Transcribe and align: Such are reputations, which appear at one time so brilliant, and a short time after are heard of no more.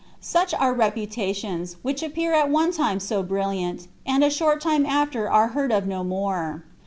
Such 0.19 0.55
are 0.55 0.73
reputations, 0.73 1.75
which 1.83 2.01
appear 2.01 2.33
at 2.33 2.49
one 2.49 2.71
time 2.71 2.99
so 2.99 3.21
brilliant, 3.21 3.87
and 4.03 4.23
a 4.23 4.31
short 4.31 4.59
time 4.59 4.83
after 4.83 5.29
are 5.29 5.49
heard 5.49 5.71
of 5.71 5.85
no 5.85 6.03
more. 6.03 6.63